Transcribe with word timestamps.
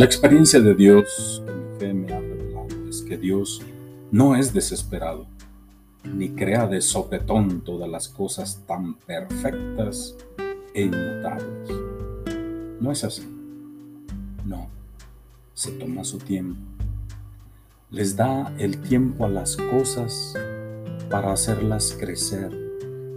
La 0.00 0.06
experiencia 0.06 0.58
de 0.62 0.74
Dios 0.74 1.42
que 1.44 1.52
mi 1.52 1.78
fe 1.78 1.92
me 1.92 2.14
ha 2.14 2.20
revelado 2.20 2.88
es 2.88 3.02
que 3.02 3.18
Dios 3.18 3.60
no 4.10 4.34
es 4.34 4.54
desesperado, 4.54 5.26
ni 6.04 6.30
crea 6.30 6.66
de 6.66 6.80
sopetón 6.80 7.60
todas 7.60 7.86
las 7.86 8.08
cosas 8.08 8.62
tan 8.66 8.94
perfectas 8.94 10.16
e 10.72 10.84
inmutables. 10.84 11.70
No 12.80 12.90
es 12.90 13.04
así. 13.04 13.28
No, 14.46 14.70
se 15.52 15.72
toma 15.72 16.02
su 16.02 16.16
tiempo. 16.16 16.58
Les 17.90 18.16
da 18.16 18.54
el 18.56 18.80
tiempo 18.80 19.26
a 19.26 19.28
las 19.28 19.58
cosas 19.58 20.32
para 21.10 21.30
hacerlas 21.30 21.94
crecer, 22.00 22.50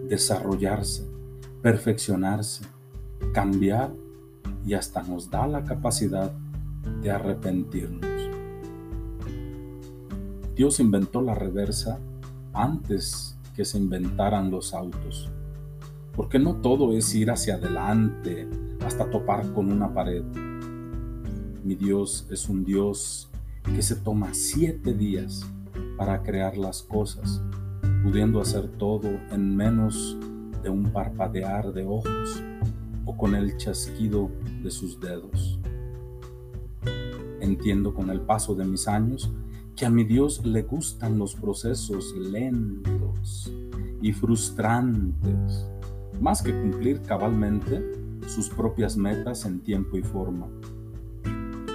desarrollarse, 0.10 1.10
perfeccionarse, 1.62 2.66
cambiar 3.34 3.94
y 4.66 4.74
hasta 4.74 5.02
nos 5.02 5.30
da 5.30 5.48
la 5.48 5.64
capacidad 5.64 6.34
de 7.02 7.12
arrepentirnos. 7.12 8.12
Dios 10.56 10.80
inventó 10.80 11.22
la 11.22 11.34
reversa 11.34 12.00
antes 12.54 13.38
que 13.56 13.66
se 13.66 13.78
inventaran 13.78 14.52
los 14.52 14.74
autos, 14.74 15.30
porque 16.16 16.40
no 16.40 16.56
todo 16.58 16.94
es 16.94 17.14
ir 17.16 17.32
hacia 17.32 17.56
adelante 17.56 18.48
hasta 18.86 19.10
topar 19.10 19.52
con 19.54 19.72
una 19.72 19.94
pared. 19.94 20.24
Mi 21.64 21.76
Dios 21.76 22.28
es 22.30 22.50
un 22.50 22.64
Dios 22.64 23.30
que 23.64 23.82
se 23.82 23.96
toma 23.96 24.34
siete 24.34 24.94
días 24.94 25.46
para 25.98 26.22
crear 26.22 26.58
las 26.58 26.84
cosas, 26.84 27.42
pudiendo 28.04 28.42
hacer 28.42 28.68
todo 28.68 29.10
en 29.32 29.56
menos 29.56 30.18
de 30.62 30.70
un 30.70 30.92
parpadear 30.92 31.74
de 31.74 31.86
ojos 31.86 32.44
o 33.06 33.18
con 33.18 33.36
el 33.36 33.58
chasquido 33.58 34.30
de 34.62 34.70
sus 34.72 35.00
dedos. 35.00 35.60
Entiendo 37.44 37.94
con 37.94 38.10
el 38.10 38.22
paso 38.22 38.56
de 38.56 38.64
mis 38.64 38.88
años 38.88 39.30
que 39.76 39.86
a 39.86 39.90
mi 39.90 40.06
Dios 40.06 40.46
le 40.46 40.62
gustan 40.62 41.20
los 41.20 41.36
procesos 41.36 42.16
lentos 42.16 43.52
y 44.02 44.14
frustrantes, 44.14 45.68
más 46.22 46.42
que 46.42 46.58
cumplir 46.58 47.02
cabalmente 47.02 47.84
sus 48.28 48.48
propias 48.48 48.96
metas 48.96 49.44
en 49.44 49.60
tiempo 49.60 49.98
y 49.98 50.04
forma. 50.04 50.48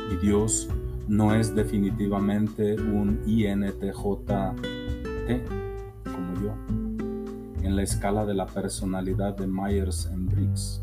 Mi 0.08 0.16
Dios 0.22 0.70
no 1.06 1.34
es 1.34 1.54
definitivamente 1.54 2.80
un 2.80 3.20
INTJT 3.26 4.30
como 6.02 6.34
yo, 6.40 6.54
en 7.62 7.76
la 7.76 7.82
escala 7.82 8.24
de 8.24 8.32
la 8.32 8.46
personalidad 8.46 9.36
de 9.36 9.46
Myers 9.46 10.10
Briggs. 10.16 10.80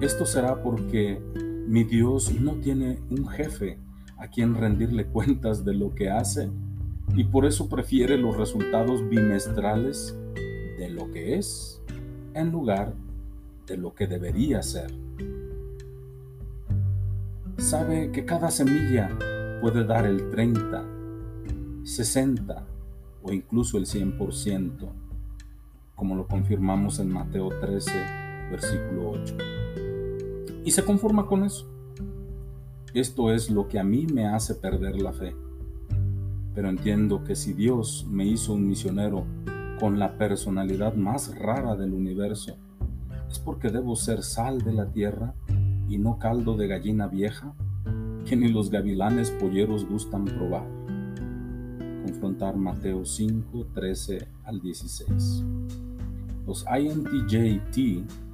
Esto 0.00 0.24
será 0.24 0.62
porque 0.62 1.20
mi 1.68 1.84
Dios 1.84 2.32
no 2.32 2.54
tiene 2.54 2.98
un 3.10 3.28
jefe 3.28 3.78
a 4.16 4.28
quien 4.28 4.54
rendirle 4.54 5.04
cuentas 5.06 5.66
de 5.66 5.74
lo 5.74 5.94
que 5.94 6.08
hace 6.08 6.48
y 7.14 7.24
por 7.24 7.44
eso 7.44 7.68
prefiere 7.68 8.16
los 8.16 8.38
resultados 8.38 9.06
bimestrales 9.06 10.16
de 10.78 10.88
lo 10.88 11.10
que 11.10 11.36
es 11.36 11.82
en 12.32 12.50
lugar 12.50 12.94
de 13.66 13.76
lo 13.76 13.94
que 13.94 14.06
debería 14.06 14.62
ser. 14.62 14.90
Sabe 17.58 18.12
que 18.12 18.24
cada 18.24 18.50
semilla 18.50 19.10
puede 19.60 19.84
dar 19.84 20.06
el 20.06 20.30
30, 20.30 20.86
60 21.82 22.66
o 23.22 23.32
incluso 23.32 23.76
el 23.76 23.84
100%, 23.84 24.88
como 25.94 26.16
lo 26.16 26.26
confirmamos 26.26 26.98
en 26.98 27.12
Mateo 27.12 27.50
13, 27.60 27.92
versículo 28.50 29.10
8 29.10 29.57
y 30.68 30.70
se 30.70 30.84
conforma 30.84 31.26
con 31.26 31.44
eso. 31.44 31.66
Esto 32.92 33.32
es 33.32 33.48
lo 33.48 33.68
que 33.68 33.78
a 33.78 33.84
mí 33.84 34.06
me 34.06 34.26
hace 34.26 34.54
perder 34.54 35.00
la 35.00 35.14
fe. 35.14 35.34
Pero 36.54 36.68
entiendo 36.68 37.24
que 37.24 37.36
si 37.36 37.54
Dios 37.54 38.06
me 38.10 38.26
hizo 38.26 38.52
un 38.52 38.68
misionero 38.68 39.24
con 39.80 39.98
la 39.98 40.18
personalidad 40.18 40.92
más 40.92 41.34
rara 41.38 41.74
del 41.74 41.94
universo, 41.94 42.58
es 43.30 43.38
porque 43.38 43.70
debo 43.70 43.96
ser 43.96 44.22
sal 44.22 44.60
de 44.60 44.74
la 44.74 44.92
tierra 44.92 45.34
y 45.88 45.96
no 45.96 46.18
caldo 46.18 46.54
de 46.54 46.68
gallina 46.68 47.06
vieja 47.06 47.54
que 48.26 48.36
ni 48.36 48.48
los 48.48 48.68
gavilanes 48.68 49.30
polleros 49.30 49.88
gustan 49.88 50.26
probar. 50.26 50.68
Confrontar 52.04 52.58
Mateo 52.58 53.06
5, 53.06 53.68
13 53.72 54.28
al 54.44 54.60
16. 54.60 55.44
Los 56.46 56.66
INTJT 56.78 58.27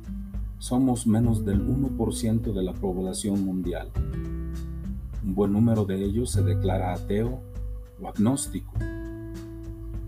somos 0.58 1.06
menos 1.06 1.44
del 1.44 1.66
1% 1.66 2.52
de 2.52 2.62
la 2.62 2.72
población 2.72 3.44
mundial. 3.44 3.90
Un 5.22 5.34
buen 5.34 5.52
número 5.52 5.84
de 5.84 6.02
ellos 6.04 6.30
se 6.30 6.42
declara 6.42 6.92
ateo 6.92 7.40
o 8.00 8.08
agnóstico. 8.08 8.72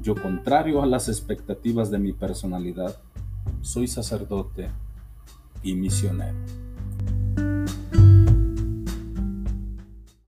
Yo, 0.03 0.15
contrario 0.15 0.83
a 0.83 0.87
las 0.87 1.09
expectativas 1.09 1.91
de 1.91 1.99
mi 1.99 2.13
personalidad, 2.13 2.97
soy 3.61 3.89
sacerdote 3.89 4.69
y 5.63 5.75
misionero. 5.75 6.37